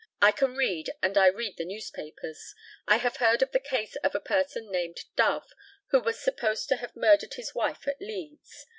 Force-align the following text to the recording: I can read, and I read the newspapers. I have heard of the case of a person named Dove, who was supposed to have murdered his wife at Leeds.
I 0.19 0.31
can 0.31 0.55
read, 0.55 0.89
and 1.03 1.15
I 1.15 1.27
read 1.27 1.57
the 1.57 1.63
newspapers. 1.63 2.55
I 2.87 2.97
have 2.97 3.17
heard 3.17 3.43
of 3.43 3.51
the 3.51 3.59
case 3.59 3.95
of 3.97 4.15
a 4.15 4.19
person 4.19 4.71
named 4.71 5.01
Dove, 5.15 5.51
who 5.91 5.99
was 5.99 6.17
supposed 6.19 6.69
to 6.69 6.77
have 6.77 6.95
murdered 6.95 7.35
his 7.35 7.53
wife 7.53 7.87
at 7.87 8.01
Leeds. 8.01 8.65